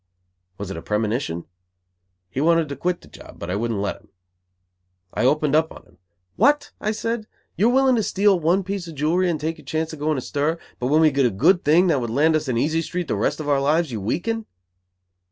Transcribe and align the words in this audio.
Was 0.57 0.71
it 0.71 0.77
a 0.77 0.81
premonition? 0.81 1.45
He 2.31 2.41
wanted 2.41 2.67
to 2.69 2.75
quit 2.75 3.01
the 3.01 3.07
job, 3.07 3.37
but 3.37 3.51
I 3.51 3.55
wouldn't 3.55 3.81
let 3.81 3.97
him. 3.97 4.07
I 5.13 5.25
opened 5.25 5.55
up 5.55 5.71
on 5.71 5.83
him. 5.83 5.97
"What!" 6.37 6.71
I 6.81 6.89
said. 6.91 7.27
"You 7.55 7.69
are 7.69 7.73
willing 7.75 7.97
to 7.97 8.01
steal 8.01 8.39
one 8.39 8.63
piece 8.63 8.87
of 8.87 8.95
jewelry 8.95 9.29
and 9.29 9.39
take 9.39 9.59
your 9.59 9.65
chance 9.65 9.93
of 9.93 9.99
going 9.99 10.15
to 10.17 10.21
stir, 10.21 10.57
but 10.79 10.87
when 10.87 11.01
we 11.01 11.11
get 11.11 11.27
a 11.27 11.29
good 11.29 11.63
thing 11.63 11.85
that 11.85 12.01
would 12.01 12.09
land 12.09 12.35
us 12.35 12.47
in 12.47 12.57
Easy 12.57 12.81
Street 12.81 13.07
the 13.09 13.15
rest 13.15 13.39
of 13.39 13.47
our 13.47 13.61
lives, 13.61 13.91
you 13.91 14.01
weaken!" 14.01 14.47